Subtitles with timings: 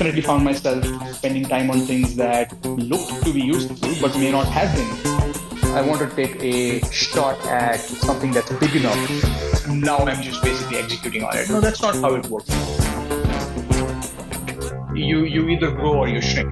[0.00, 4.32] I definitely found myself spending time on things that looked to be useful but may
[4.32, 5.74] not have been.
[5.76, 9.68] I want to take a shot at something that's big enough.
[9.68, 11.50] Now I'm just basically executing on it.
[11.50, 12.48] No, that's not how it works.
[14.94, 16.50] You you either grow or you shrink.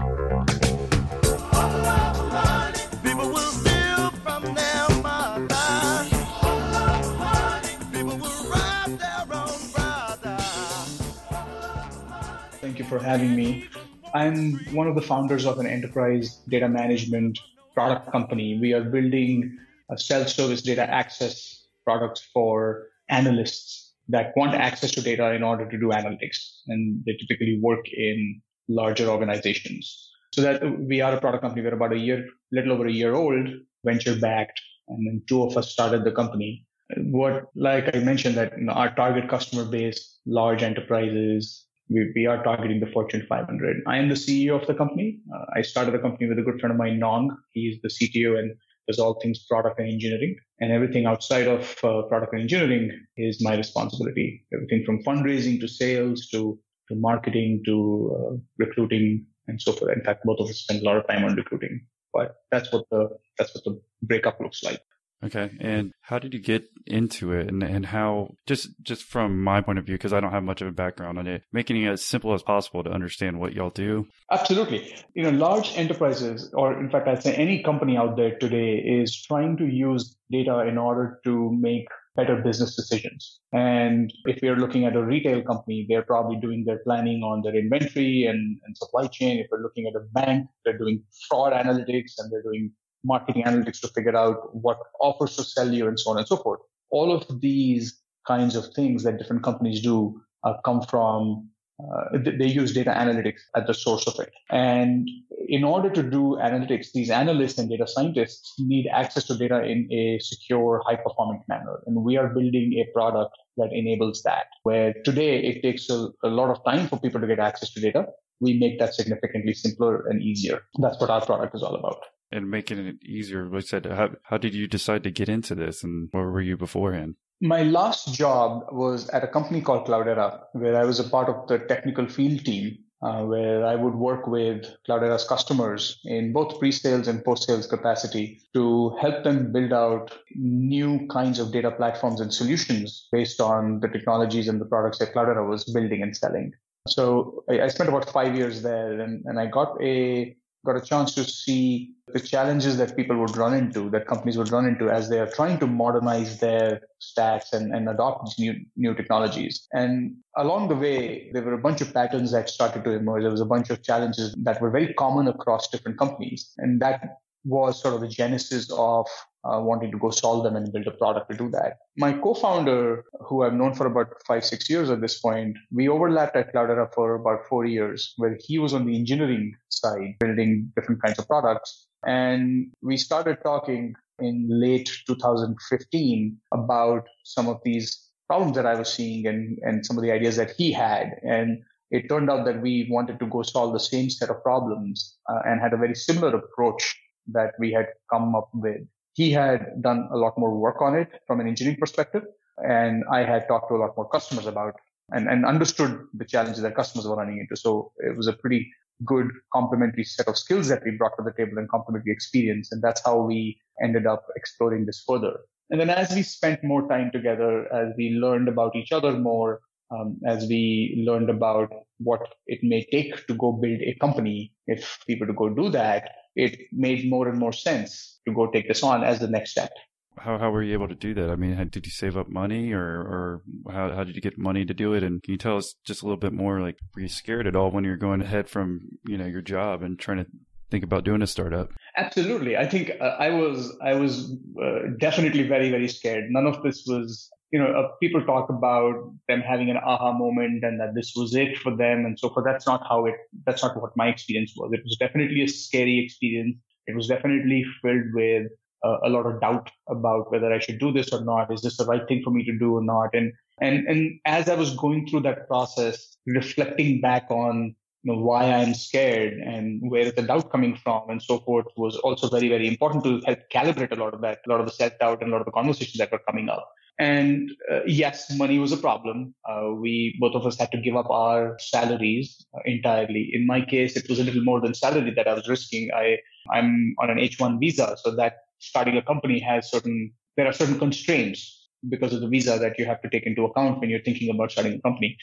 [12.89, 13.69] For having me.
[14.15, 17.39] I'm one of the founders of an enterprise data management
[17.75, 18.59] product company.
[18.61, 19.57] We are building
[19.91, 25.79] a self-service data access product for analysts that want access to data in order to
[25.79, 26.39] do analytics.
[26.69, 30.11] And they typically work in larger organizations.
[30.33, 31.63] So that we are a product company.
[31.63, 33.49] We're about a year, little over a year old,
[33.85, 36.67] venture backed, and then two of us started the company.
[36.97, 42.27] What, like I mentioned, that you know, our target customer base, large enterprises, we, we
[42.27, 43.83] are targeting the Fortune 500.
[43.87, 45.21] I am the CEO of the company.
[45.35, 47.37] Uh, I started the company with a good friend of mine, Nong.
[47.53, 48.55] He's the CTO and
[48.87, 50.37] does all things product and engineering.
[50.61, 54.45] And everything outside of uh, product and engineering is my responsibility.
[54.53, 59.97] Everything from fundraising to sales to, to marketing to uh, recruiting and so forth.
[59.97, 61.87] In fact, both of us spend a lot of time on recruiting.
[62.13, 64.81] But that's what the that's what the breakup looks like.
[65.25, 65.51] Okay.
[65.61, 69.79] And how did you get into it and, and how, just, just from my point
[69.79, 72.05] of view, because I don't have much of a background on it, making it as
[72.05, 74.07] simple as possible to understand what y'all do?
[74.31, 74.95] Absolutely.
[75.15, 79.21] You know, large enterprises, or in fact, I'd say any company out there today is
[79.23, 83.41] trying to use data in order to make better business decisions.
[83.53, 87.43] And if we are looking at a retail company, they're probably doing their planning on
[87.43, 89.39] their inventory and, and supply chain.
[89.39, 92.73] If we're looking at a bank, they're doing fraud analytics and they're doing
[93.05, 96.37] marketing analytics to figure out what offers to sell you and so on and so
[96.37, 96.61] forth.
[96.91, 101.49] All of these kinds of things that different companies do uh, come from
[101.81, 104.33] uh, they use data analytics at the source of it.
[104.51, 105.09] And
[105.49, 109.89] in order to do analytics, these analysts and data scientists need access to data in
[109.93, 111.81] a secure, high performing manner.
[111.87, 116.29] And we are building a product that enables that, where today it takes a, a
[116.29, 118.07] lot of time for people to get access to data.
[118.41, 120.63] We make that significantly simpler and easier.
[120.81, 121.99] That's what our product is all about
[122.31, 123.55] and making it easier.
[123.55, 126.57] I said, how, how did you decide to get into this and where were you
[126.57, 127.17] beforehand?
[127.41, 131.47] My last job was at a company called Cloudera, where I was a part of
[131.47, 137.07] the technical field team, uh, where I would work with Cloudera's customers in both pre-sales
[137.07, 143.07] and post-sales capacity to help them build out new kinds of data platforms and solutions
[143.13, 146.53] based on the technologies and the products that Cloudera was building and selling.
[146.89, 150.81] So I, I spent about five years there and, and I got a got a
[150.81, 154.91] chance to see the challenges that people would run into, that companies would run into
[154.91, 159.67] as they are trying to modernize their stacks and, and adopt new, new technologies.
[159.73, 163.23] And along the way, there were a bunch of patterns that started to emerge.
[163.23, 166.53] There was a bunch of challenges that were very common across different companies.
[166.59, 169.07] And that was sort of the genesis of
[169.45, 171.79] uh, wanting to go solve them and build a product to do that.
[171.97, 176.37] My co-founder, who I've known for about five, six years at this point, we overlapped
[176.37, 181.03] at Cloudera for about four years, where he was on the engineering side, building different
[181.03, 181.87] kinds of products.
[182.07, 188.93] And we started talking in late 2015 about some of these problems that I was
[188.93, 191.13] seeing and, and some of the ideas that he had.
[191.23, 195.17] And it turned out that we wanted to go solve the same set of problems
[195.31, 196.97] uh, and had a very similar approach
[197.33, 198.81] that we had come up with.
[199.15, 202.25] He had done a lot more work on it from an engineering perspective,
[202.59, 204.75] and I had talked to a lot more customers about
[205.11, 207.57] and, and understood the challenges that customers were running into.
[207.57, 208.71] So it was a pretty
[209.05, 212.73] good complementary set of skills that we brought to the table and complementary experience.
[212.73, 215.39] And that's how we ended up exploring this further.
[215.71, 219.61] And then as we spent more time together, as we learned about each other more,
[219.91, 224.99] um, as we learned about what it may take to go build a company, if
[225.07, 228.83] people to go do that, it made more and more sense to go take this
[228.83, 229.73] on as the next step.
[230.17, 231.31] How, how were you able to do that?
[231.31, 234.65] I mean, did you save up money or, or how, how did you get money
[234.65, 235.03] to do it?
[235.03, 237.57] And can you tell us just a little bit more, like, were you scared at
[237.57, 240.27] all when you're going ahead from, you know, your job and trying to
[240.71, 241.71] think about doing a startup?
[241.97, 242.57] Absolutely.
[242.57, 244.33] I think uh, I was, I was
[244.63, 246.25] uh, definitely very, very scared.
[246.31, 248.95] None of this was you know, uh, people talk about
[249.27, 252.45] them having an aha moment and that this was it for them and so forth.
[252.45, 253.15] That's not how it,
[253.47, 254.71] that's not what my experience was.
[254.73, 256.57] It was definitely a scary experience.
[256.87, 258.49] It was definitely filled with
[258.85, 261.53] uh, a lot of doubt about whether I should do this or not.
[261.53, 263.11] Is this the right thing for me to do or not?
[263.15, 268.19] And, and, and as I was going through that process, reflecting back on you know,
[268.21, 272.29] why I'm scared and where is the doubt coming from and so forth was also
[272.29, 274.93] very, very important to help calibrate a lot of that, a lot of the self
[275.01, 276.69] doubt and a lot of the conversations that were coming up.
[276.99, 279.35] And uh, yes, money was a problem.
[279.49, 283.31] Uh, we both of us had to give up our salaries uh, entirely.
[283.33, 285.91] In my case, it was a little more than salary that I was risking.
[285.95, 286.19] I
[286.51, 290.79] I'm on an H1 visa, so that starting a company has certain there are certain
[290.79, 294.35] constraints because of the visa that you have to take into account when you're thinking
[294.35, 295.17] about starting a company.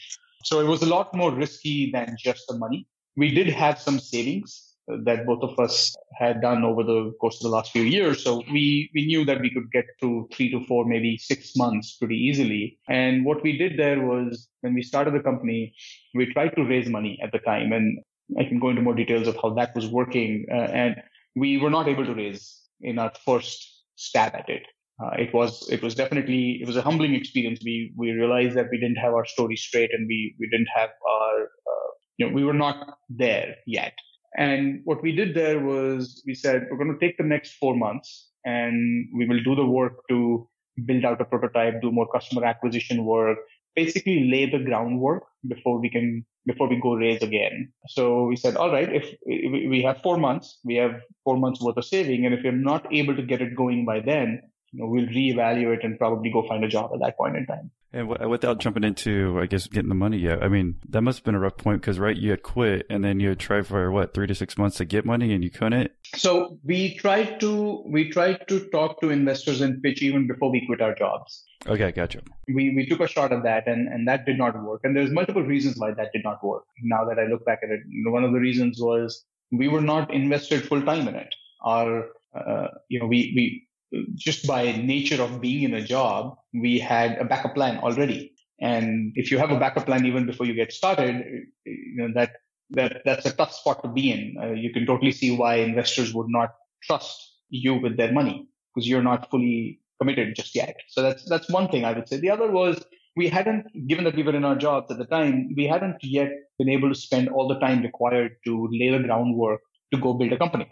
[0.44, 2.86] So it was a lot more risky than just the money.
[3.16, 7.42] We did have some savings that both of us had done over the course of
[7.42, 8.22] the last few years.
[8.22, 11.96] So we, we knew that we could get to three to four, maybe six months
[11.96, 12.78] pretty easily.
[12.88, 15.74] And what we did there was when we started the company,
[16.14, 17.72] we tried to raise money at the time.
[17.72, 17.98] And
[18.38, 20.46] I can go into more details of how that was working.
[20.50, 20.96] Uh, and
[21.34, 24.62] we were not able to raise in our first stab at it.
[25.02, 27.60] Uh, it was it was definitely it was a humbling experience.
[27.62, 30.88] We we realized that we didn't have our story straight and we we didn't have
[31.06, 33.92] our uh, you know we were not there yet.
[34.36, 37.74] And what we did there was we said, we're going to take the next four
[37.74, 40.48] months and we will do the work to
[40.84, 43.38] build out a prototype, do more customer acquisition work,
[43.74, 47.72] basically lay the groundwork before we can, before we go raise again.
[47.88, 51.78] So we said, all right, if we have four months, we have four months worth
[51.78, 52.26] of saving.
[52.26, 54.42] And if you're not able to get it going by then,
[54.72, 57.70] you know, we'll reevaluate and probably go find a job at that point in time.
[57.92, 61.18] And w- without jumping into, I guess, getting the money yet, I mean, that must
[61.18, 63.66] have been a rough point because, right, you had quit and then you had tried
[63.66, 65.90] for what, three to six months to get money and you couldn't?
[66.14, 70.66] So we tried to, we tried to talk to investors and pitch even before we
[70.66, 71.44] quit our jobs.
[71.66, 72.20] Okay, gotcha.
[72.48, 74.80] We, we took a shot at that and, and that did not work.
[74.84, 76.64] And there's multiple reasons why that did not work.
[76.82, 80.12] Now that I look back at it, one of the reasons was we were not
[80.12, 81.34] invested full time in it.
[81.62, 83.65] Our, uh, you know, we, we,
[84.14, 88.32] just by nature of being in a job, we had a backup plan already.
[88.60, 91.24] And if you have a backup plan even before you get started,
[91.64, 92.32] you know, that,
[92.70, 94.36] that, that's a tough spot to be in.
[94.42, 96.50] Uh, you can totally see why investors would not
[96.82, 100.76] trust you with their money because you're not fully committed just yet.
[100.88, 102.16] So that's, that's one thing I would say.
[102.16, 102.82] The other was
[103.14, 106.30] we hadn't, given that we were in our jobs at the time, we hadn't yet
[106.58, 109.60] been able to spend all the time required to lay the groundwork
[109.92, 110.66] to go build a company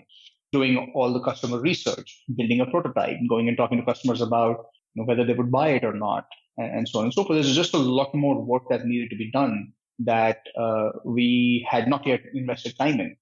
[0.57, 5.03] doing all the customer research, building a prototype, going and talking to customers about you
[5.03, 7.37] know, whether they would buy it or not, and, and, so on and so forth.
[7.37, 9.73] There's just a lot more work that needed to be done
[10.11, 13.17] that uh, we had not yet invested time in.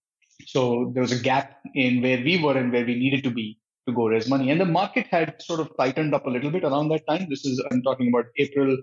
[0.46, 3.58] So there was a gap in where we were and where we needed to be
[3.88, 4.50] to go raise money.
[4.50, 7.26] And the market had sort of tightened up a little bit around that time.
[7.28, 8.76] This is, I'm talking about April,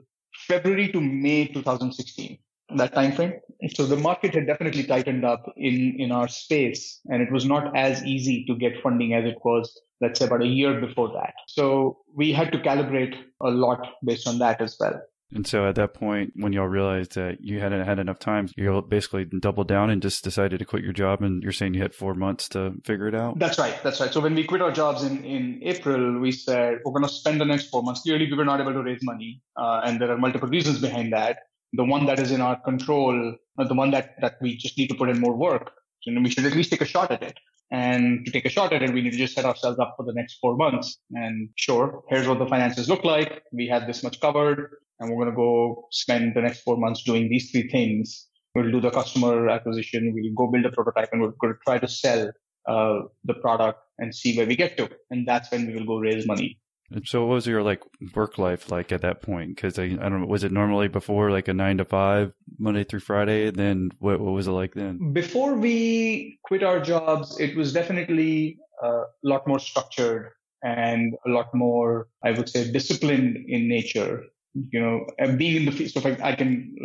[0.48, 2.38] February to May 2016
[2.76, 3.34] that time frame.
[3.74, 7.76] So the market had definitely tightened up in, in our space and it was not
[7.76, 11.34] as easy to get funding as it was, let's say about a year before that.
[11.48, 15.02] So we had to calibrate a lot based on that as well.
[15.32, 18.82] And so at that point, when y'all realized that you hadn't had enough time, you
[18.82, 21.22] basically doubled down and just decided to quit your job.
[21.22, 23.38] And you're saying you had four months to figure it out?
[23.38, 23.76] That's right.
[23.84, 24.12] That's right.
[24.12, 27.40] So when we quit our jobs in, in April, we said we're going to spend
[27.40, 28.02] the next four months.
[28.02, 29.44] Clearly, we were not able to raise money.
[29.56, 31.38] Uh, and there are multiple reasons behind that
[31.74, 34.96] the one that is in our control, the one that, that we just need to
[34.96, 35.72] put in more work.
[36.02, 37.38] So, we should at least take a shot at it.
[37.72, 40.06] And to take a shot at it, we need to just set ourselves up for
[40.06, 40.98] the next four months.
[41.12, 43.44] And sure, here's what the finances look like.
[43.52, 47.04] We have this much covered and we're going to go spend the next four months
[47.04, 48.28] doing these three things.
[48.56, 50.12] We'll do the customer acquisition.
[50.14, 52.32] We'll go build a prototype and we're going to try to sell
[52.68, 54.90] uh, the product and see where we get to.
[55.12, 56.60] And that's when we will go raise money.
[57.06, 57.82] So, what was your like
[58.16, 59.56] work life like at that point?
[59.56, 62.84] Because I, I don't know, was it normally before like a nine to five, Monday
[62.84, 63.52] through Friday?
[63.52, 65.14] Then what, what was it like then?
[65.14, 70.32] Before we quit our jobs, it was definitely a lot more structured
[70.64, 74.24] and a lot more, I would say, disciplined in nature.
[74.54, 76.76] You know, being in the field, so I, I can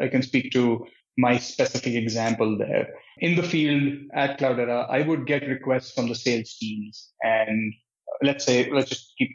[0.00, 2.88] I can speak to my specific example there.
[3.18, 7.72] In the field at Cloudera, I would get requests from the sales teams and
[8.22, 9.30] let's say let's just keep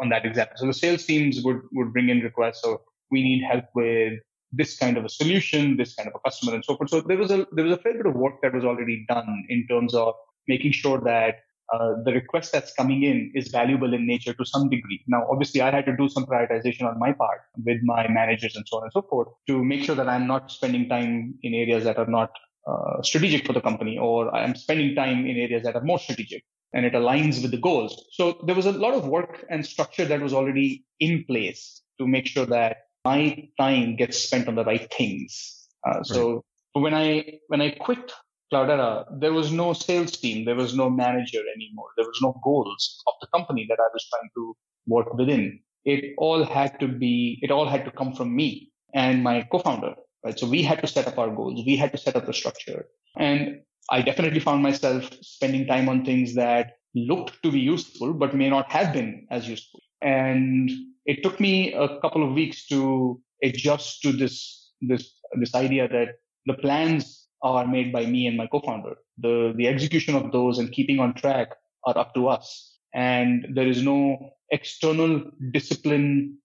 [0.00, 0.56] on that example.
[0.56, 2.62] So the sales teams would, would bring in requests.
[2.62, 4.14] So we need help with
[4.52, 6.90] this kind of a solution, this kind of a customer and so forth.
[6.90, 9.44] So there was a, there was a fair bit of work that was already done
[9.48, 10.14] in terms of
[10.48, 11.40] making sure that
[11.72, 15.00] uh, the request that's coming in is valuable in nature to some degree.
[15.06, 18.64] Now, obviously, I had to do some prioritization on my part with my managers and
[18.66, 21.84] so on and so forth to make sure that I'm not spending time in areas
[21.84, 22.32] that are not
[22.66, 26.42] uh, strategic for the company, or I'm spending time in areas that are more strategic
[26.72, 28.06] and it aligns with the goals.
[28.12, 32.06] So there was a lot of work and structure that was already in place to
[32.06, 35.68] make sure that my time gets spent on the right things.
[35.86, 36.44] Uh, so
[36.76, 36.82] right.
[36.82, 38.12] when I when I quit
[38.52, 43.02] Cloudera, there was no sales team, there was no manager anymore, there was no goals
[43.06, 45.60] of the company that I was trying to work within.
[45.84, 49.94] It all had to be, it all had to come from me and my co-founder.
[50.24, 50.38] Right.
[50.38, 51.62] So we had to set up our goals.
[51.64, 52.86] We had to set up the structure.
[53.16, 58.34] And I definitely found myself spending time on things that looked to be useful, but
[58.34, 59.80] may not have been as useful.
[60.02, 60.70] And
[61.06, 66.16] it took me a couple of weeks to adjust to this, this, this idea that
[66.46, 68.96] the plans are made by me and my co-founder.
[69.18, 71.48] The, the execution of those and keeping on track
[71.84, 72.76] are up to us.
[72.94, 74.18] And there is no
[74.50, 75.22] external
[75.52, 76.38] discipline.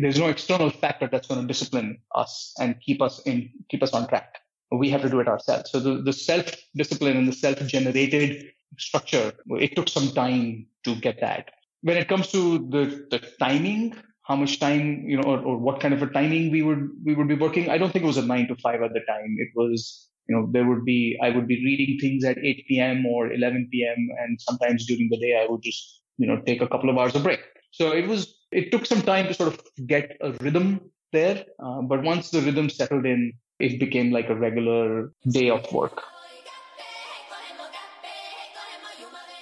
[0.00, 3.92] There's no external factor that's going to discipline us and keep us in, keep us
[3.92, 4.38] on track.
[4.70, 5.70] We have to do it ourselves.
[5.70, 10.94] So the, the self discipline and the self generated structure, it took some time to
[10.96, 11.50] get that.
[11.82, 15.80] When it comes to the, the timing, how much time, you know, or, or what
[15.80, 17.68] kind of a timing we would, we would be working.
[17.68, 19.36] I don't think it was a nine to five at the time.
[19.38, 23.04] It was, you know, there would be, I would be reading things at 8 p.m.
[23.04, 24.08] or 11 p.m.
[24.22, 27.14] And sometimes during the day, I would just, you know, take a couple of hours
[27.14, 27.40] of break.
[27.70, 30.80] So it was, it took some time to sort of get a rhythm
[31.12, 31.44] there.
[31.62, 36.02] Uh, but once the rhythm settled in, it became like a regular day of work.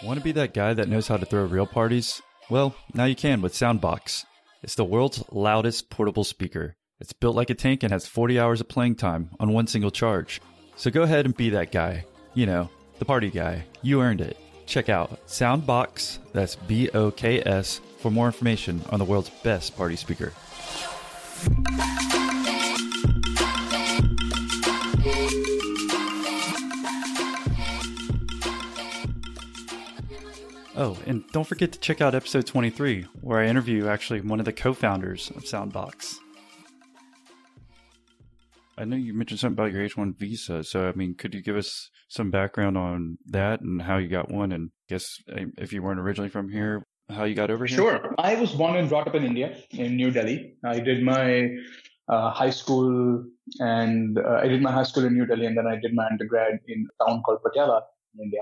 [0.03, 2.21] Want to be that guy that knows how to throw real parties?
[2.51, 4.25] Well, now you can with Soundboks.
[4.63, 6.77] It's the world's loudest portable speaker.
[7.01, 9.91] It's built like a tank and has 40 hours of playing time on one single
[9.91, 10.41] charge.
[10.77, 12.05] So go ahead and be that guy.
[12.35, 13.65] You know, the party guy.
[13.83, 14.37] You earned it.
[14.67, 19.77] Check out Soundboks, that's B O K S, for more information on the world's best
[19.77, 20.33] party speaker.
[30.75, 34.47] Oh, and don't forget to check out episode 23, where I interview actually one of
[34.47, 36.17] the co founders of Soundboks.
[38.79, 40.65] I know you mentioned something about your H 1 visa.
[40.65, 44.31] So, I mean, could you give us some background on that and how you got
[44.31, 44.51] one?
[44.51, 45.19] And I guess
[45.59, 47.77] if you weren't originally from here, how you got over here?
[47.77, 48.15] Sure.
[48.19, 50.55] I was born and brought up in India, in New Delhi.
[50.65, 51.51] I did my
[52.09, 53.25] uh, high school
[53.61, 56.07] and uh, I did my high school in New Delhi and then I did my
[56.11, 57.83] undergrad in a town called Patiala
[58.15, 58.41] in India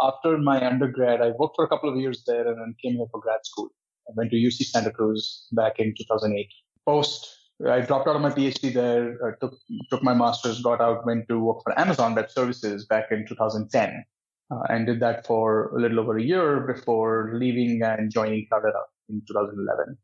[0.00, 3.06] after my undergrad, I worked for a couple of years there and then came here
[3.10, 3.68] for grad school.
[4.08, 6.48] I went to UC Santa Cruz back in 2008.
[6.86, 7.26] Post,
[7.66, 9.54] I dropped out of my PhD there, uh, took,
[9.90, 14.04] took my master's, got out, went to work for Amazon Web Services back in 2010,
[14.50, 18.82] uh, and did that for a little over a year before leaving and joining Cloudera
[19.08, 19.96] in 2011.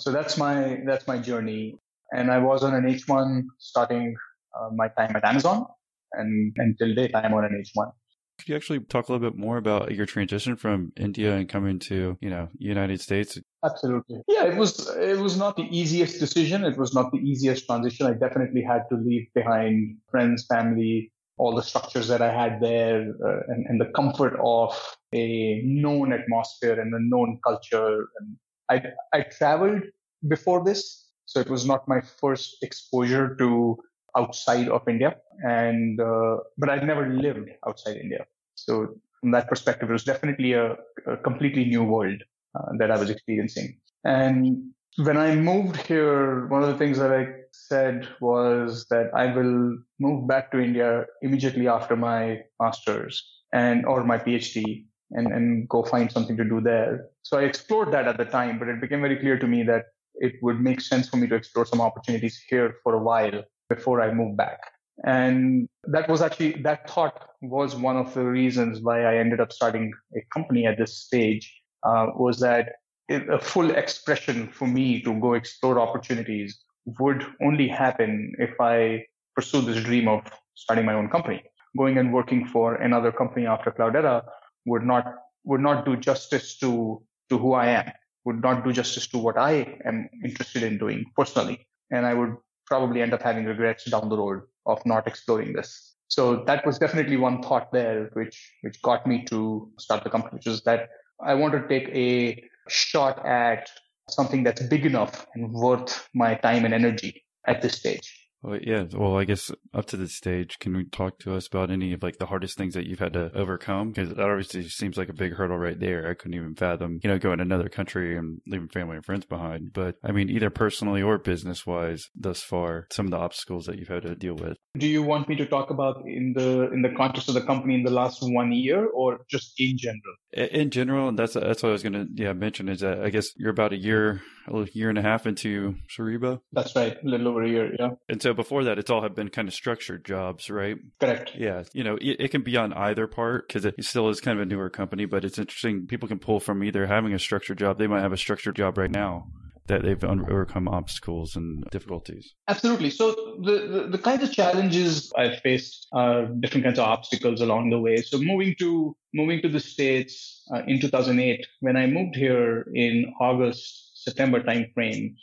[0.00, 1.78] So that's my, that's my journey.
[2.12, 4.16] And I was on an H1 starting
[4.58, 5.66] uh, my time at Amazon
[6.12, 7.92] and until date, I'm on an H1.
[8.38, 11.80] Could you actually talk a little bit more about your transition from India and coming
[11.80, 13.38] to, you know, United States?
[13.64, 14.20] Absolutely.
[14.28, 16.64] Yeah, it was it was not the easiest decision.
[16.64, 18.06] It was not the easiest transition.
[18.06, 23.12] I definitely had to leave behind friends, family, all the structures that I had there,
[23.26, 24.70] uh, and, and the comfort of
[25.12, 28.06] a known atmosphere and a known culture.
[28.20, 28.36] And
[28.70, 29.82] I I traveled
[30.28, 33.78] before this, so it was not my first exposure to
[34.16, 38.26] outside of India, and uh, but I'd never lived outside India.
[38.54, 42.22] So from that perspective, it was definitely a, a completely new world
[42.54, 43.78] uh, that I was experiencing.
[44.04, 49.34] And when I moved here, one of the things that I said was that I
[49.34, 53.22] will move back to India immediately after my master's
[53.52, 57.06] and or my PhD and, and go find something to do there.
[57.22, 59.86] So I explored that at the time, but it became very clear to me that
[60.16, 64.00] it would make sense for me to explore some opportunities here for a while before
[64.00, 64.60] I move back.
[65.04, 69.52] And that was actually, that thought was one of the reasons why I ended up
[69.52, 72.72] starting a company at this stage, uh, was that
[73.10, 76.58] a full expression for me to go explore opportunities
[76.98, 80.22] would only happen if I pursue this dream of
[80.54, 81.42] starting my own company.
[81.76, 84.24] Going and working for another company after Cloudera
[84.66, 85.04] would not,
[85.44, 87.92] would not do justice to, to who I am,
[88.24, 91.66] would not do justice to what I am interested in doing personally.
[91.90, 92.34] And I would
[92.68, 95.96] probably end up having regrets down the road of not exploring this.
[96.08, 100.36] So that was definitely one thought there, which, which got me to start the company,
[100.36, 100.88] which is that
[101.20, 103.68] I want to take a shot at
[104.08, 108.27] something that's big enough and worth my time and energy at this stage.
[108.42, 108.84] Well, yeah.
[108.92, 112.02] Well, I guess up to this stage, can we talk to us about any of
[112.02, 113.90] like the hardest things that you've had to overcome?
[113.90, 116.08] Because that obviously seems like a big hurdle right there.
[116.08, 119.24] I couldn't even fathom, you know, going to another country and leaving family and friends
[119.26, 119.72] behind.
[119.72, 123.78] But I mean, either personally or business wise, thus far, some of the obstacles that
[123.78, 124.56] you've had to deal with.
[124.76, 127.74] Do you want me to talk about in the in the context of the company
[127.74, 130.14] in the last one year, or just in general?
[130.32, 133.10] In general, and that's that's what I was going to yeah mention is that I
[133.10, 136.42] guess you're about a year, a year and a half into Cerebro.
[136.52, 137.90] That's right, a little over a year, yeah.
[138.08, 140.76] And so before that, it's all have been kind of structured jobs, right?
[141.00, 141.32] Correct.
[141.36, 144.38] Yeah, you know, it, it can be on either part because it still is kind
[144.38, 145.86] of a newer company, but it's interesting.
[145.86, 147.78] People can pull from either having a structured job.
[147.78, 149.28] They might have a structured job right now,
[149.68, 152.34] that they've overcome obstacles and difficulties.
[152.48, 152.90] Absolutely.
[152.90, 153.12] So
[153.42, 157.78] the, the, the kinds of challenges I've faced are different kinds of obstacles along the
[157.78, 157.98] way.
[157.98, 163.12] So moving to moving to the states uh, in 2008, when I moved here in
[163.20, 165.14] August September timeframe,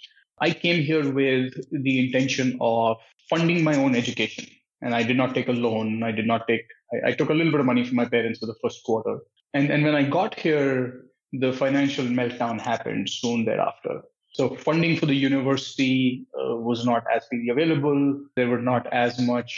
[0.48, 2.98] I came here with the intention of
[3.30, 4.46] funding my own education,
[4.82, 6.04] and I did not take a loan.
[6.04, 6.66] I did not take.
[6.94, 9.16] I, I took a little bit of money from my parents for the first quarter,
[9.54, 11.06] and and when I got here,
[11.46, 14.02] the financial meltdown happened soon thereafter.
[14.36, 18.00] So funding for the university uh, was not as freely available.
[18.36, 19.52] There were not as much,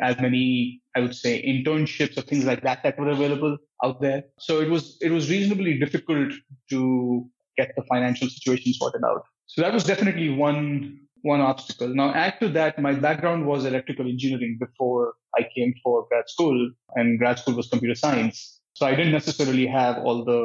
[0.00, 4.22] as many, I would say, internships or things like that that were available out there.
[4.38, 6.32] So it was it was reasonably difficult
[6.70, 7.28] to
[7.60, 9.22] get the financial situation sorted out.
[9.46, 11.88] So that was definitely one one obstacle.
[12.00, 16.58] Now add to that, my background was electrical engineering before I came for grad school,
[16.96, 18.60] and grad school was computer science.
[18.74, 20.40] So I didn't necessarily have all the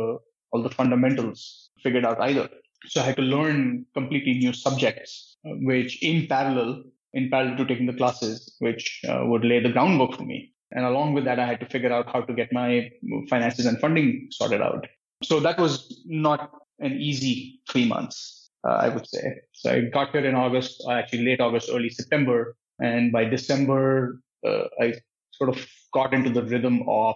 [0.51, 1.39] all the fundamentals
[1.84, 2.50] figured out either.
[2.88, 7.88] So I had to learn completely new subjects, which in parallel, in parallel to taking
[7.88, 10.53] the classes, which uh, would lay the groundwork for me.
[10.72, 12.89] And along with that, I had to figure out how to get my
[13.29, 14.88] finances and funding sorted out.
[15.24, 19.41] So that was not an easy three months, uh, I would say.
[19.53, 22.55] So I got here in August, uh, actually late August, early September.
[22.79, 24.94] And by December, uh, I
[25.32, 27.15] sort of got into the rhythm of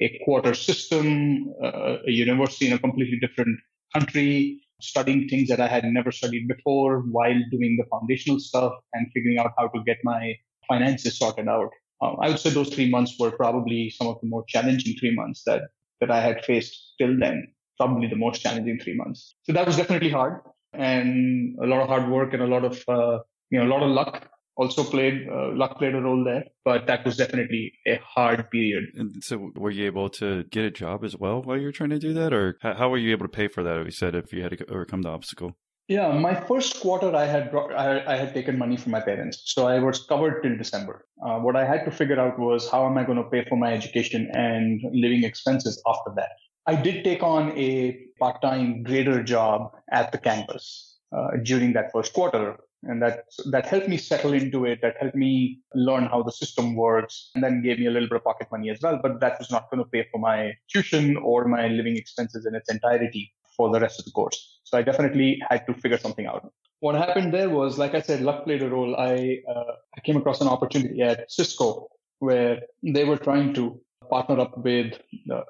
[0.00, 3.58] a quarter system, uh, a university in a completely different
[3.92, 9.06] country, studying things that I had never studied before while doing the foundational stuff and
[9.14, 10.34] figuring out how to get my
[10.68, 11.70] finances sorted out.
[12.02, 15.14] Um, I would say those three months were probably some of the more challenging three
[15.14, 15.62] months that,
[16.00, 19.36] that I had faced till then, probably the most challenging three months.
[19.42, 20.40] So that was definitely hard.
[20.72, 23.18] And a lot of hard work and a lot of, uh,
[23.50, 26.44] you know, a lot of luck also played uh, luck played a role there.
[26.64, 28.84] But that was definitely a hard period.
[28.94, 31.90] And so were you able to get a job as well while you were trying
[31.90, 32.32] to do that?
[32.32, 34.56] Or how were you able to pay for that if you said if you had
[34.56, 35.56] to overcome the obstacle?
[35.88, 39.42] Yeah my first quarter i had brought, I, I had taken money from my parents.
[39.44, 41.04] So i was covered till december.
[41.24, 43.56] Uh, what i had to figure out was how am i going to pay for
[43.56, 46.30] my education and living expenses after that
[46.66, 52.12] i did take on a part-time grader job at the campus uh, during that first
[52.12, 52.56] quarter.
[52.86, 54.80] And that that helped me settle into it.
[54.82, 58.16] That helped me learn how the system works and then gave me a little bit
[58.16, 58.98] of pocket money as well.
[59.02, 62.54] But that was not going to pay for my tuition or my living expenses in
[62.54, 64.60] its entirety for the rest of the course.
[64.64, 66.52] So i definitely had to figure something out.
[66.80, 68.94] What happened there was like i said luck played a role.
[68.96, 74.40] I uh, i came across an opportunity at cisco where they were trying to partner
[74.40, 75.00] up with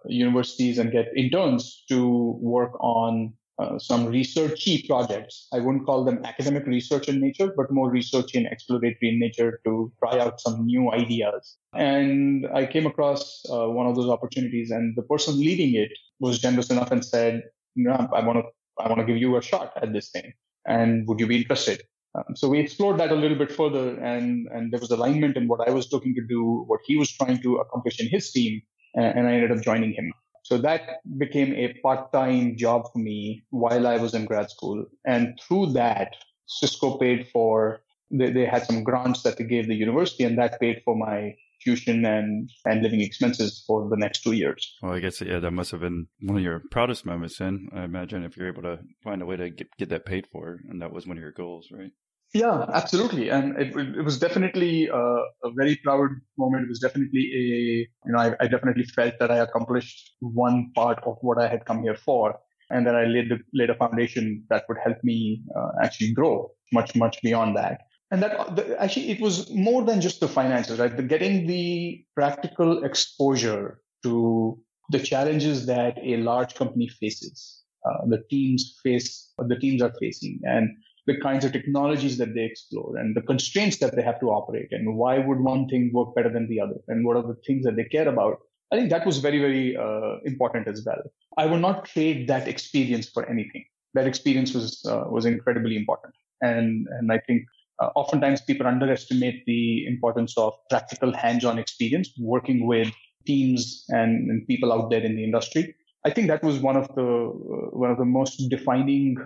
[0.06, 5.46] universities and get interns to work on uh, some researchy projects.
[5.52, 9.60] I wouldn't call them academic research in nature, but more research and exploratory in nature
[9.64, 11.56] to try out some new ideas.
[11.72, 16.40] And I came across uh, one of those opportunities, and the person leading it was
[16.40, 17.42] generous enough and said,
[17.78, 18.44] "I want to,
[18.82, 20.32] I want to give you a shot at this thing,
[20.66, 21.82] and would you be interested?"
[22.14, 25.48] Um, so we explored that a little bit further, and and there was alignment in
[25.48, 28.62] what I was looking to do, what he was trying to accomplish in his team,
[28.94, 30.12] and, and I ended up joining him.
[30.44, 34.84] So that became a part-time job for me while I was in grad school.
[35.06, 39.74] And through that, Cisco paid for, they, they had some grants that they gave the
[39.74, 44.32] university and that paid for my tuition and, and living expenses for the next two
[44.32, 44.76] years.
[44.82, 47.84] Well, I guess, yeah, that must have been one of your proudest moments then, I
[47.84, 50.58] imagine, if you're able to find a way to get, get that paid for.
[50.68, 51.92] And that was one of your goals, right?
[52.34, 56.64] Yeah, absolutely, and it, it was definitely a, a, very proud moment.
[56.64, 61.00] It was definitely a, you know, I, I, definitely felt that I accomplished one part
[61.06, 62.36] of what I had come here for,
[62.70, 66.50] and then I laid the, laid a foundation that would help me uh, actually grow
[66.72, 67.82] much, much beyond that.
[68.10, 70.96] And that the, actually, it was more than just the finances, right?
[70.96, 74.58] The, getting the practical exposure to
[74.90, 80.40] the challenges that a large company faces, uh, the teams face, the teams are facing,
[80.42, 80.68] and
[81.06, 84.68] the kinds of technologies that they explore and the constraints that they have to operate
[84.70, 87.64] and why would one thing work better than the other and what are the things
[87.64, 88.38] that they care about.
[88.72, 91.02] I think that was very very uh, important as well.
[91.36, 93.64] I would not trade that experience for anything.
[93.94, 96.14] That experience was uh, was incredibly important.
[96.40, 97.44] And and i think
[97.80, 102.92] uh, oftentimes people underestimate the importance of practical hands-on experience working with
[103.26, 105.74] teams and, and people out there in the industry.
[106.04, 109.16] I think that was one of the uh, one of the most defining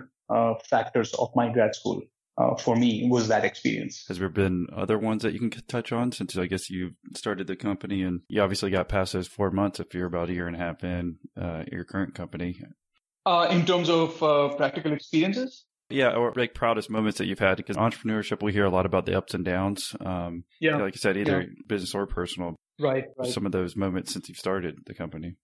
[0.69, 2.01] factors of my grad school
[2.39, 4.05] uh, for me was that experience.
[4.07, 7.47] Has there been other ones that you can touch on since I guess you started
[7.47, 10.47] the company and you obviously got past those four months if you're about a year
[10.47, 12.61] and a half in uh, your current company?
[13.25, 15.65] Uh, in terms of uh, practical experiences?
[15.89, 19.05] Yeah, or like proudest moments that you've had because entrepreneurship, we hear a lot about
[19.05, 19.95] the ups and downs.
[19.99, 20.77] Um, yeah.
[20.77, 21.47] Like I said, either yeah.
[21.67, 22.55] business or personal.
[22.79, 23.29] Right, right.
[23.29, 25.35] Some of those moments since you've started the company.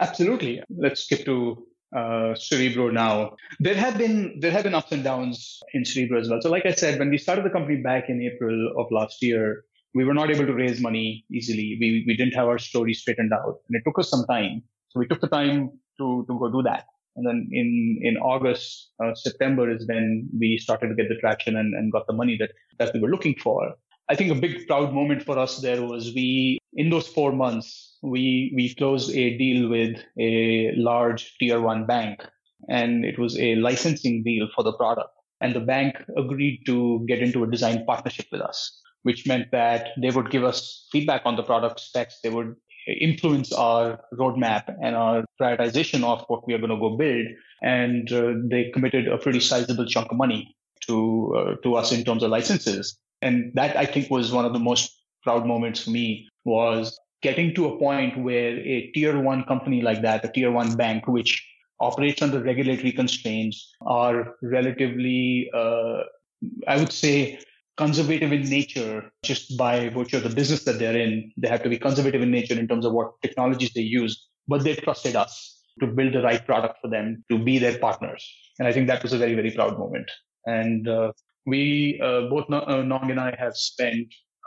[0.00, 0.62] Absolutely.
[0.70, 3.36] Let's skip to uh, Cerebro now.
[3.60, 6.40] There have been there have been ups and downs in Cerebro as well.
[6.42, 9.64] So, like I said, when we started the company back in April of last year,
[9.94, 11.76] we were not able to raise money easily.
[11.80, 14.62] We we didn't have our story straightened out, and it took us some time.
[14.90, 16.86] So we took the time to to go do that.
[17.16, 21.56] And then in in August, uh, September is when we started to get the traction
[21.56, 23.74] and, and got the money that that we were looking for.
[24.08, 27.96] I think a big proud moment for us there was we in those four months
[28.02, 32.24] we we closed a deal with a large tier one bank,
[32.68, 35.10] and it was a licensing deal for the product.
[35.40, 39.88] And the bank agreed to get into a design partnership with us which meant that
[40.00, 42.20] they would give us feedback on the product specs.
[42.22, 42.54] They would
[43.00, 47.26] influence our roadmap and our prioritization of what we are going to go build.
[47.62, 50.54] And uh, they committed a pretty sizable chunk of money
[50.86, 52.98] to uh, to us in terms of licenses.
[53.22, 57.54] And that I think was one of the most proud moments for me was getting
[57.54, 61.44] to a point where a tier one company like that, a tier one bank, which
[61.80, 66.02] operates under regulatory constraints, are relatively, uh,
[66.66, 67.40] I would say,
[67.76, 71.32] conservative in nature just by virtue of the business that they're in.
[71.36, 74.64] They have to be conservative in nature in terms of what technologies they use, but
[74.64, 78.28] they trusted us to build the right product for them, to be their partners.
[78.58, 80.10] And I think that was a very, very proud moment.
[80.44, 81.12] And uh,
[81.48, 84.06] we, uh, both uh, Nong and I have spent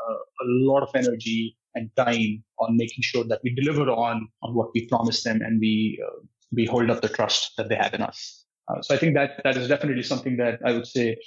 [0.10, 4.54] uh, a lot of energy and time on making sure that we deliver on, on
[4.54, 6.20] what we promised them and we, uh,
[6.52, 8.46] we hold up the trust that they have in us.
[8.68, 11.18] Uh, so I think that that is definitely something that I would say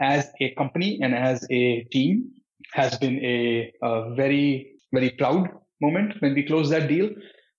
[0.00, 2.30] as a company and as a team
[2.72, 5.48] has been a, a very, very proud
[5.80, 7.10] moment when we closed that deal,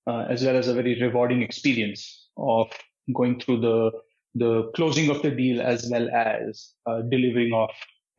[0.07, 2.67] uh, as well as a very rewarding experience of
[3.13, 3.91] going through the
[4.35, 7.71] the closing of the deal as well as uh, delivering off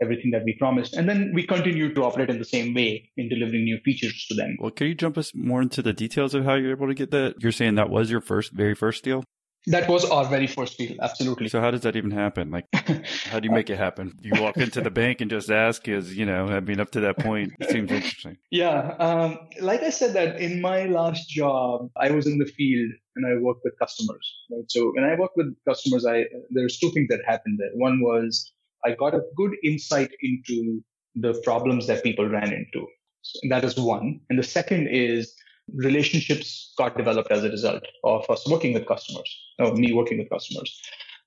[0.02, 0.94] everything that we promised.
[0.94, 4.34] And then we continue to operate in the same way in delivering new features to
[4.34, 4.56] them.
[4.60, 7.10] Well, can you jump us more into the details of how you're able to get
[7.12, 7.36] that?
[7.38, 9.24] You're saying that was your first, very first deal?
[9.66, 11.48] That was our very first deal, absolutely.
[11.48, 12.50] So how does that even happen?
[12.50, 12.66] Like,
[13.30, 14.12] how do you make it happen?
[14.20, 15.88] You walk into the bank and just ask?
[15.88, 18.36] is you know, I mean, up to that point, it seems interesting.
[18.50, 22.90] Yeah, um, like I said, that in my last job, I was in the field
[23.16, 24.34] and I worked with customers.
[24.50, 24.64] Right?
[24.68, 27.70] So when I worked with customers, I there's two things that happened there.
[27.74, 28.52] One was
[28.84, 30.82] I got a good insight into
[31.14, 32.86] the problems that people ran into.
[33.22, 35.34] So that is one, and the second is
[35.72, 40.30] relationships got developed as a result of us working with customers, or me working with
[40.30, 40.80] customers.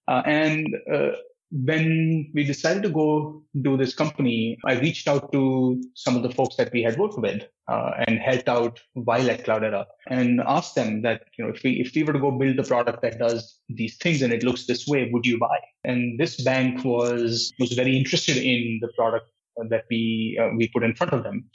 [0.07, 1.09] Uh, and uh,
[1.51, 6.31] when we decided to go do this company, I reached out to some of the
[6.31, 10.75] folks that we had worked with uh, and helped out while at Cloudera and asked
[10.75, 13.17] them that, you know, if we, if we were to go build a product that
[13.17, 15.59] does these things and it looks this way, would you buy?
[15.85, 19.29] And this bank was, was very interested in the product
[19.69, 21.49] that we, uh, we put in front of them.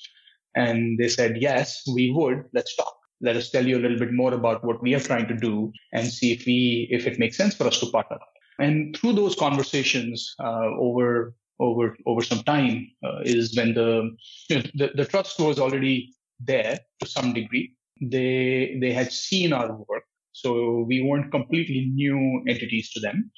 [0.55, 2.45] And they said, yes, we would.
[2.53, 2.95] Let's talk.
[3.21, 5.73] Let us tell you a little bit more about what we are trying to do
[5.93, 8.19] and see if we, if it makes sense for us to partner.
[8.59, 14.11] And through those conversations, uh, over, over, over some time, uh, is when the,
[14.49, 17.75] you know, the, the trust was already there to some degree.
[18.01, 20.05] They, they had seen our work.
[20.33, 23.31] So we weren't completely new entities to them.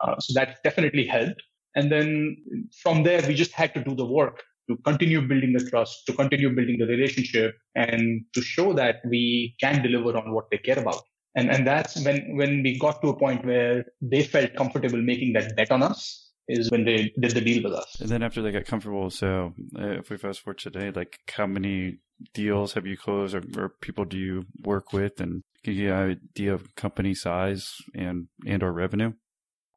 [0.00, 1.42] Uh, so that definitely helped.
[1.74, 2.36] And then
[2.82, 6.12] from there, we just had to do the work to continue building the trust, to
[6.12, 10.78] continue building the relationship, and to show that we can deliver on what they care
[10.78, 11.02] about.
[11.34, 15.32] And and that's when when we got to a point where they felt comfortable making
[15.32, 18.00] that bet on us is when they did the deal with us.
[18.00, 21.46] And then after they got comfortable, so uh, if we fast forward today, like how
[21.46, 21.98] many
[22.34, 25.94] deals have you closed, or, or people do you work with, and can you get
[25.94, 29.12] an idea of company size and and or revenue?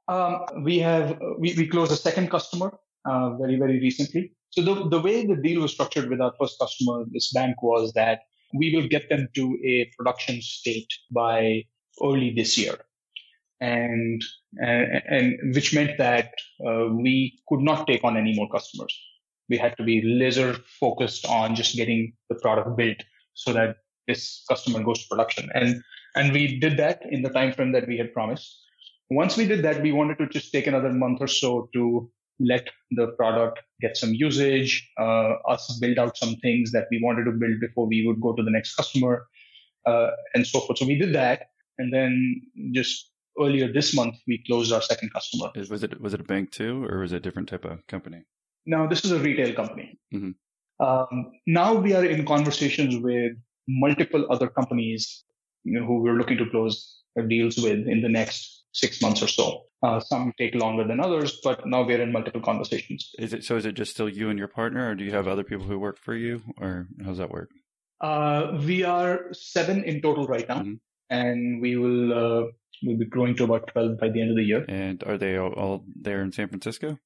[0.07, 2.77] Um, we have we, we closed a second customer
[3.09, 4.33] uh, very very recently.
[4.55, 7.91] So the, the way the deal was structured with our first customer, this bank, was
[7.93, 8.21] that
[8.53, 11.63] we will get them to a production state by
[12.01, 12.75] early this year.
[13.59, 14.23] And,
[14.57, 16.31] and, and which meant that
[16.65, 18.97] uh, we could not take on any more customers.
[19.49, 22.97] We had to be laser focused on just getting the product built
[23.33, 23.75] so that
[24.07, 25.49] this customer goes to production.
[25.53, 25.81] And,
[26.15, 28.57] and we did that in the time frame that we had promised.
[29.09, 32.67] Once we did that, we wanted to just take another month or so to let
[32.91, 37.31] the product get some usage, uh, us build out some things that we wanted to
[37.31, 39.27] build before we would go to the next customer,
[39.85, 40.79] uh, and so forth.
[40.79, 45.51] So we did that, and then just earlier this month we closed our second customer.
[45.55, 48.23] Was it was it a bank too, or was it a different type of company?
[48.65, 49.99] No, this is a retail company.
[50.13, 50.85] Mm-hmm.
[50.85, 53.33] Um, now we are in conversations with
[53.67, 55.23] multiple other companies
[55.65, 59.27] you know, who we're looking to close deals with in the next six months or
[59.27, 59.63] so.
[59.85, 63.11] Uh, some take longer than others, but now we're in multiple conversations.
[63.19, 63.55] Is it so?
[63.55, 65.77] Is it just still you and your partner, or do you have other people who
[65.77, 67.51] work for you, or how's that work?
[68.01, 70.75] Uh, we are seven in total right now, mm-hmm.
[71.09, 72.45] and we will uh,
[72.83, 74.65] We'll be growing to about 12 by the end of the year.
[74.67, 76.99] And are they all, all there in San Francisco?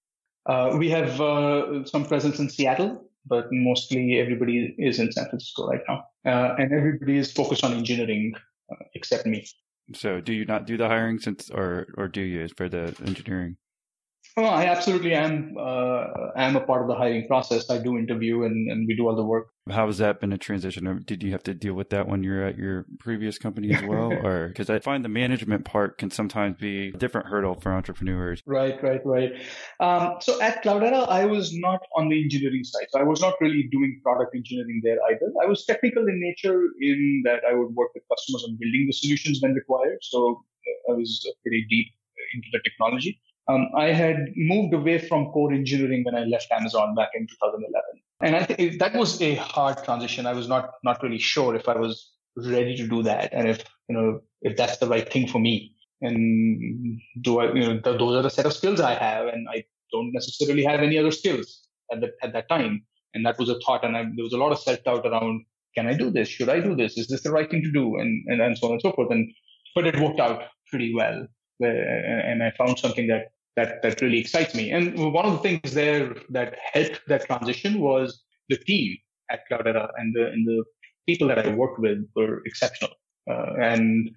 [0.46, 5.68] Uh, we have uh, some presence in Seattle, but mostly everybody is in San Francisco
[5.68, 6.06] right now.
[6.26, 8.34] Uh, and everybody is focused on engineering
[8.72, 9.46] uh, except me.
[9.94, 13.58] So do you not do the hiring since, or, or do you for the engineering?
[14.38, 15.56] Oh, I absolutely am.
[15.60, 17.70] Uh, am a part of the hiring process.
[17.70, 19.48] I do interview and, and we do all the work.
[19.70, 21.04] How has that been a transition?
[21.06, 24.12] Did you have to deal with that when you're at your previous company as well,
[24.26, 28.42] or because I find the management part can sometimes be a different hurdle for entrepreneurs.
[28.46, 29.32] Right, right, right.
[29.80, 32.88] Um, so at Cloudera, I was not on the engineering side.
[32.90, 35.32] So I was not really doing product engineering there either.
[35.44, 38.94] I was technical in nature in that I would work with customers on building the
[38.94, 40.00] solutions when required.
[40.02, 40.44] So
[40.90, 41.88] I was pretty deep
[42.34, 43.20] into the technology.
[43.50, 47.84] Um, I had moved away from core engineering when I left Amazon back in 2011,
[48.22, 50.28] and I think that was a hard transition.
[50.28, 53.64] I was not not really sure if I was ready to do that, and if
[53.88, 55.76] you know if that's the right thing for me.
[56.02, 59.48] And do I, you know, the, those are the set of skills I have, and
[59.50, 62.86] I don't necessarily have any other skills at that at that time.
[63.16, 65.44] And that was a thought, and I, there was a lot of self doubt around:
[65.76, 66.30] Can I do this?
[66.30, 67.00] Should I do this?
[67.00, 67.98] Is this the right thing to do?
[67.98, 69.10] And and, and so on and so forth.
[69.10, 69.28] And
[69.74, 71.26] but it worked out pretty well,
[71.60, 74.72] and I found something that that that really excites me.
[74.72, 78.98] And one of the things there that helped that transition was the team
[79.32, 80.64] at Cloudera and the and the
[81.08, 82.92] people that I worked with were exceptional
[83.30, 84.10] uh, and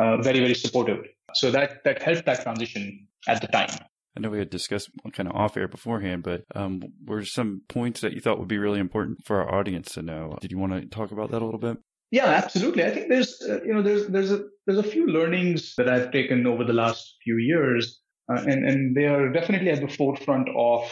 [0.00, 1.04] uh, very very supportive.
[1.34, 3.70] So that that helped that transition at the time.
[4.16, 8.00] I know we had discussed kind of off air beforehand, but um, were some points
[8.00, 10.38] that you thought would be really important for our audience to know?
[10.40, 11.76] Did you want to talk about that a little bit?
[12.10, 12.84] Yeah, absolutely.
[12.84, 16.12] I think there's uh, you know there's there's a there's a few learnings that I've
[16.12, 20.48] taken over the last few years uh, and and they are definitely at the forefront
[20.56, 20.82] of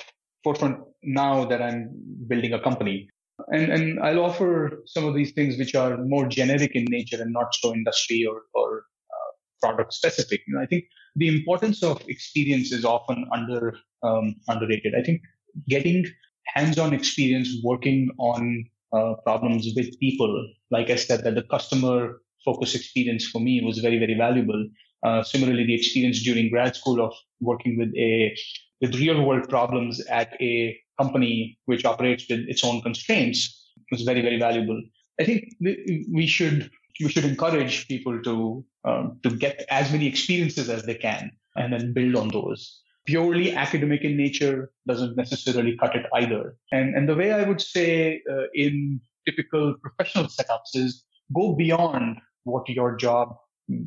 [0.42, 1.90] forefront now that I'm
[2.28, 3.08] building a company.
[3.48, 7.32] And and I'll offer some of these things which are more generic in nature and
[7.32, 10.42] not so industry or or uh, product specific.
[10.46, 10.84] You know, I think
[11.16, 14.94] the importance of experience is often under um, underrated.
[14.94, 15.22] I think
[15.68, 16.06] getting
[16.46, 22.74] hands-on experience working on uh, problems with people, like I said, that the customer focus
[22.74, 24.68] experience for me was very very valuable
[25.04, 28.34] uh, similarly, the experience during grad school of working with a
[28.80, 34.22] with real world problems at a company which operates with its own constraints was very
[34.22, 34.82] very valuable.
[35.20, 40.68] I think we should we should encourage people to um, to get as many experiences
[40.68, 42.80] as they can and then build on those.
[43.06, 46.56] Purely academic in nature doesn't necessarily cut it either.
[46.72, 52.18] And and the way I would say uh, in typical professional setups is go beyond
[52.44, 53.36] what your job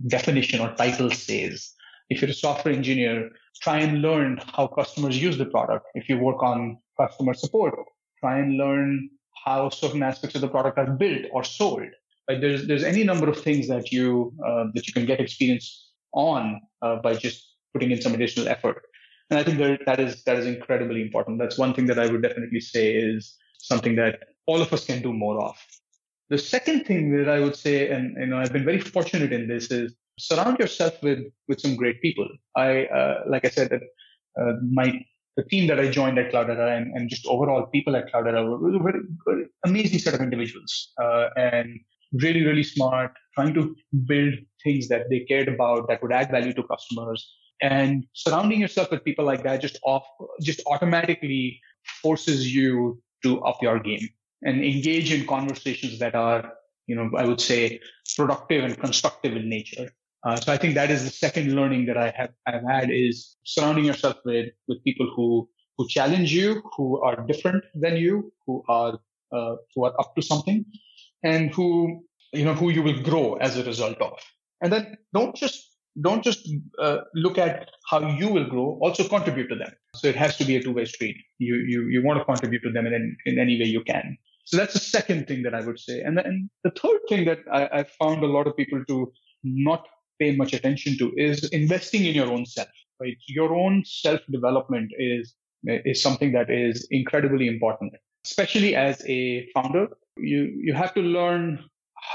[0.07, 1.73] definition or title says.
[2.09, 3.29] If you're a software engineer,
[3.61, 5.85] try and learn how customers use the product.
[5.93, 7.75] If you work on customer support,
[8.19, 9.09] try and learn
[9.45, 11.89] how certain aspects of the product are built or sold.
[12.27, 15.91] Like there's there's any number of things that you uh, that you can get experience
[16.13, 18.83] on uh, by just putting in some additional effort.
[19.29, 21.39] And I think that that is that is incredibly important.
[21.39, 25.01] That's one thing that I would definitely say is something that all of us can
[25.01, 25.55] do more of.
[26.29, 29.47] The second thing that I would say, and you know, I've been very fortunate in
[29.47, 32.27] this, is surround yourself with with some great people.
[32.55, 35.01] I, uh, like I said, uh, my
[35.37, 38.79] the team that I joined at Cloudera and, and just overall people at Cloudera were
[38.79, 41.79] very, very amazing set of individuals uh, and
[42.13, 43.75] really, really smart, trying to
[44.07, 47.31] build things that they cared about that would add value to customers.
[47.61, 50.07] And surrounding yourself with people like that just off,
[50.41, 51.61] just automatically
[52.01, 54.09] forces you to up your game
[54.43, 56.53] and engage in conversations that are,
[56.87, 57.79] you know, I would say
[58.15, 59.89] productive and constructive in nature.
[60.23, 63.35] Uh, so I think that is the second learning that I have I've had is
[63.43, 68.63] surrounding yourself with with people who who challenge you, who are different than you, who
[68.67, 68.99] are
[69.31, 70.65] uh, who are up to something,
[71.23, 74.19] and who you know who you will grow as a result of.
[74.61, 76.47] And then don't just don't just
[76.79, 80.45] uh, look at how you will grow also contribute to them so it has to
[80.45, 83.59] be a two-way street you you, you want to contribute to them in, in any
[83.59, 85.99] way you can so that's the second thing that I would say.
[85.99, 89.11] And then the third thing that I, I found a lot of people to
[89.43, 89.85] not
[90.21, 92.69] pay much attention to is investing in your own self.
[93.01, 97.93] Right, your own self development is is something that is incredibly important,
[98.25, 99.89] especially as a founder.
[100.15, 101.65] You you have to learn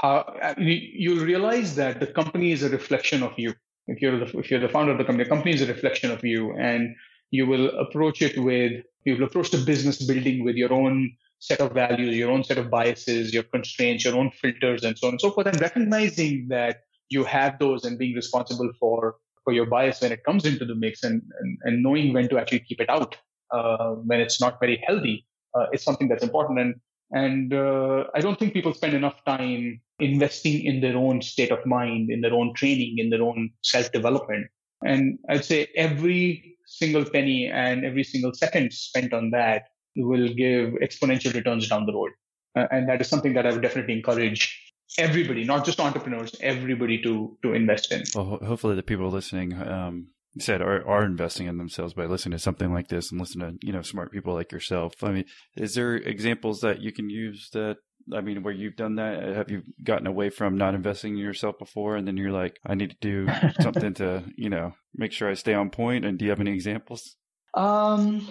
[0.01, 3.53] how you realize that the company is a reflection of you.
[3.87, 6.11] If you're the if you're the founder of the company, the company is a reflection
[6.11, 6.95] of you, and
[7.31, 11.59] you will approach it with you will approach the business building with your own set
[11.59, 15.13] of values, your own set of biases, your constraints, your own filters, and so on
[15.13, 16.77] and so forth, and recognizing that
[17.09, 20.75] you have those and being responsible for for your bias when it comes into the
[20.75, 23.17] mix and and, and knowing when to actually keep it out
[23.51, 26.59] uh, when it's not very healthy uh, is something that's important.
[26.59, 26.75] And
[27.11, 31.65] And uh, I don't think people spend enough time investing in their own state of
[31.65, 34.47] mind, in their own training, in their own self development.
[34.83, 39.63] And I'd say every single penny and every single second spent on that
[39.95, 42.11] will give exponential returns down the road.
[42.55, 44.59] Uh, and that is something that I would definitely encourage
[44.97, 48.03] everybody, not just entrepreneurs, everybody to to invest in.
[48.13, 50.07] Well, hopefully the people listening um,
[50.39, 53.53] said are, are investing in themselves by listening to something like this and listen to
[53.61, 54.93] you know smart people like yourself.
[55.03, 57.77] I mean, is there examples that you can use that
[58.11, 59.23] I mean, where you've done that?
[59.23, 62.75] Have you gotten away from not investing in yourself before, and then you're like, I
[62.75, 63.27] need to do
[63.61, 66.05] something to, you know, make sure I stay on point?
[66.05, 67.15] And do you have any examples?
[67.53, 68.27] Um,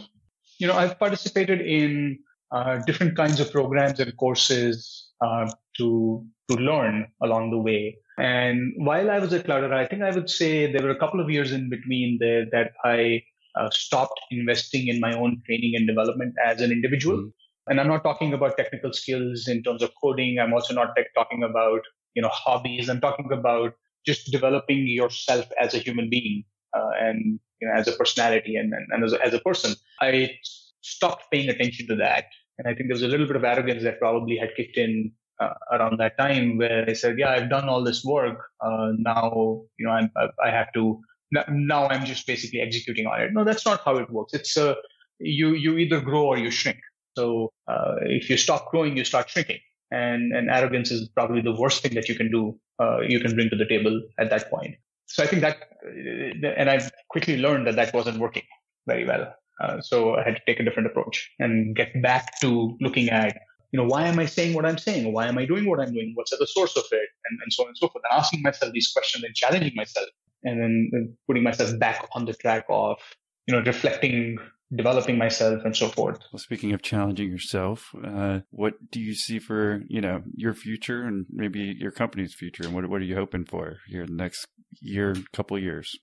[0.58, 2.18] you know, I've participated in
[2.50, 7.96] uh, different kinds of programs and courses uh, to to learn along the way.
[8.18, 11.20] And while I was at Cloudera, I think I would say there were a couple
[11.20, 13.22] of years in between there that I
[13.58, 17.18] uh, stopped investing in my own training and development as an individual.
[17.18, 17.70] Mm-hmm.
[17.70, 20.38] And I'm not talking about technical skills in terms of coding.
[20.38, 21.80] I'm also not talking about,
[22.14, 22.88] you know, hobbies.
[22.88, 26.44] I'm talking about just developing yourself as a human being
[26.76, 29.74] uh, and, you know, as a personality and, and, and as, a, as a person.
[30.00, 30.32] I
[30.80, 32.24] stopped paying attention to that.
[32.58, 35.12] And I think there was a little bit of arrogance that probably had kicked in
[35.42, 38.38] uh, around that time where I said, yeah, I've done all this work.
[38.60, 40.10] Uh, now, you know, I'm,
[40.44, 41.00] I, have to,
[41.48, 43.32] now I'm just basically executing on it.
[43.32, 44.32] No, that's not how it works.
[44.34, 44.74] It's, uh,
[45.18, 46.78] you, you either grow or you shrink.
[47.16, 49.60] So uh, if you stop growing, you start shrinking.
[49.90, 53.34] And, and arrogance is probably the worst thing that you can do, uh, you can
[53.34, 54.76] bring to the table at that point.
[55.06, 58.44] So I think that, uh, and I've quickly learned that that wasn't working
[58.86, 59.34] very well.
[59.80, 63.36] So I had to take a different approach and get back to looking at,
[63.72, 65.12] you know, why am I saying what I'm saying?
[65.12, 66.12] Why am I doing what I'm doing?
[66.14, 67.08] What's at the source of it?
[67.28, 68.04] And, and so on and so forth.
[68.10, 70.08] And asking myself these questions and challenging myself
[70.44, 72.98] and then putting myself back on the track of,
[73.46, 74.38] you know, reflecting
[74.74, 76.18] developing myself and so forth.
[76.32, 81.02] Well, speaking of challenging yourself, uh, what do you see for you know your future
[81.02, 84.22] and maybe your company's future, and what what are you hoping for here in the
[84.22, 84.46] next
[84.80, 85.98] year, couple years,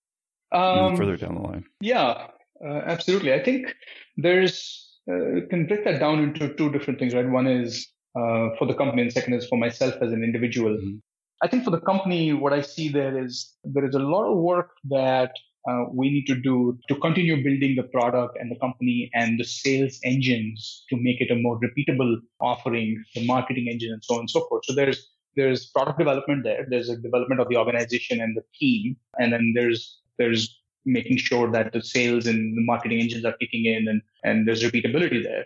[0.51, 1.65] um, further down the line?
[1.81, 2.27] Yeah,
[2.63, 3.33] uh, absolutely.
[3.33, 3.73] I think
[4.17, 7.27] there's uh, can break that down into two different things, right?
[7.27, 10.71] One is uh, for the company, and second is for myself as an individual.
[10.71, 10.97] Mm-hmm.
[11.41, 14.37] I think for the company, what I see there is there is a lot of
[14.37, 15.31] work that
[15.69, 19.43] uh, we need to do to continue building the product and the company and the
[19.43, 24.21] sales engines to make it a more repeatable offering, the marketing engine and so on
[24.21, 24.63] and so forth.
[24.65, 26.65] So there's there's product development there.
[26.69, 31.51] There's a development of the organization and the team, and then there's there's making sure
[31.51, 35.45] that the sales and the marketing engines are kicking in and and there's repeatability there.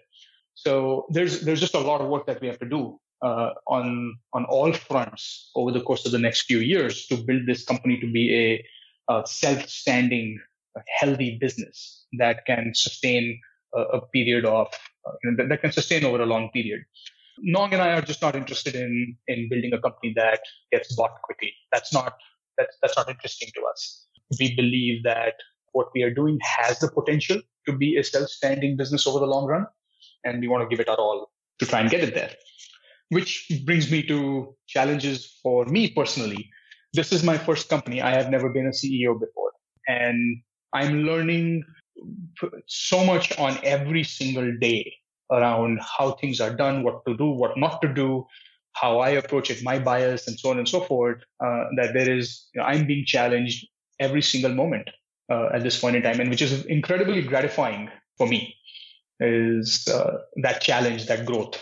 [0.56, 4.16] So there's there's just a lot of work that we have to do uh, on
[4.34, 8.00] on all fronts over the course of the next few years to build this company
[8.00, 8.66] to be a
[9.10, 10.40] a self-standing,
[11.00, 13.40] healthy business that can sustain
[13.76, 14.68] a, a period of
[15.06, 16.82] uh, that, that, can sustain over a long period.
[17.40, 20.40] Nong and I are just not interested in in building a company that
[20.72, 21.54] gets bought quickly.
[21.72, 22.14] That's not
[22.58, 24.08] that's that's not interesting to us.
[24.40, 25.34] We believe that
[25.72, 29.48] what we are doing has the potential to be a self-standing business over the long
[29.48, 29.66] run,
[30.24, 32.32] and we want to give it our all to try and get it there.
[33.10, 36.50] Which brings me to challenges for me personally
[36.94, 38.02] this is my first company.
[38.02, 39.52] I have never been a CEO before.
[39.88, 40.42] And
[40.74, 41.64] I'm learning
[42.68, 44.94] so much on every single day
[45.32, 48.26] around how things are done, what to do, what not to do,
[48.74, 51.22] how I approach it, my bias, and so on and so forth.
[51.44, 53.68] Uh, that there is, you know, I'm being challenged
[54.04, 54.90] every single moment
[55.32, 58.56] uh, at this point in time, and which is incredibly gratifying for me.
[59.20, 61.56] Is uh, that challenge, that growth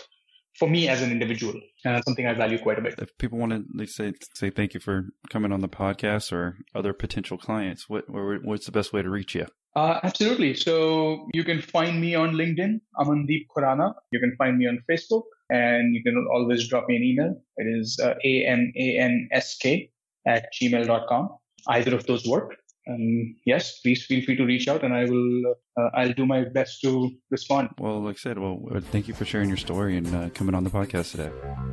[0.58, 1.54] for me as an individual.
[1.84, 2.94] And that's something I value quite a bit.
[2.98, 6.92] If people want to say say thank you for coming on the podcast or other
[6.92, 9.46] potential clients, what what's the best way to reach you?
[9.74, 10.54] Uh, absolutely.
[10.54, 12.80] So you can find me on LinkedIn.
[12.98, 13.94] Amandeep Khurana.
[14.10, 17.42] You can find me on Facebook, and you can always drop me an email.
[17.56, 19.90] It is uh, a m a n s k
[20.26, 21.30] at gmail.com.
[21.68, 22.56] Either of those work
[22.88, 25.54] um, yes, please feel free to reach out, and I will.
[25.76, 27.70] Uh, I'll do my best to respond.
[27.78, 30.54] Well, like I said, well, uh, thank you for sharing your story and uh, coming
[30.54, 31.30] on the podcast today.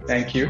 [0.08, 0.46] Thank you.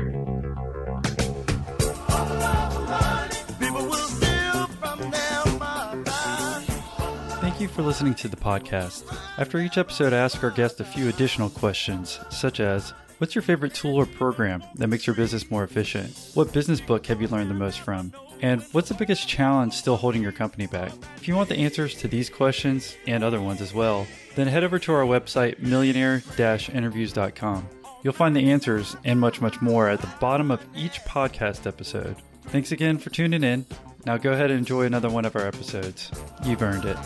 [7.42, 9.04] Thank you for listening to the podcast.
[9.38, 13.42] After each episode, I ask our guest a few additional questions, such as What's your
[13.42, 16.18] favorite tool or program that makes your business more efficient?
[16.36, 18.14] What business book have you learned the most from?
[18.42, 20.92] And what's the biggest challenge still holding your company back?
[21.18, 24.64] If you want the answers to these questions and other ones as well, then head
[24.64, 27.68] over to our website, millionaire interviews.com.
[28.04, 32.16] You'll find the answers and much, much more at the bottom of each podcast episode.
[32.46, 33.66] Thanks again for tuning in.
[34.06, 36.10] Now go ahead and enjoy another one of our episodes.
[36.46, 36.98] You've earned it.